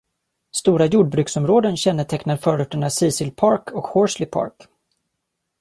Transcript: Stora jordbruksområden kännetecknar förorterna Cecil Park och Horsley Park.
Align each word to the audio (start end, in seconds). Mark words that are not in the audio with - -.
Stora 0.55 0.85
jordbruksområden 0.87 1.77
kännetecknar 1.77 2.37
förorterna 2.37 2.89
Cecil 2.89 3.31
Park 3.35 3.71
och 3.71 3.83
Horsley 3.87 4.29
Park. 4.29 4.67